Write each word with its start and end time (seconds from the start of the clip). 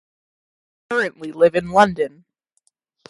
They 0.89 0.95
currently 0.95 1.31
live 1.31 1.53
in 1.53 1.69
London. 1.69 2.25